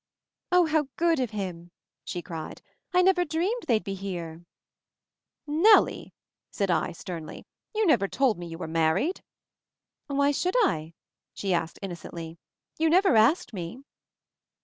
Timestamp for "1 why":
10.07-10.31